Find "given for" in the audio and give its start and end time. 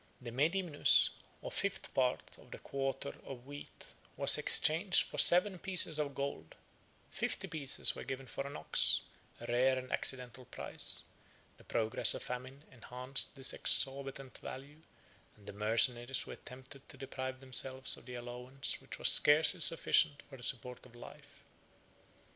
8.03-8.47